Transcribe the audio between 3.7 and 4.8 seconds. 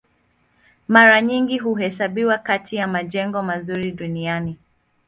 duniani.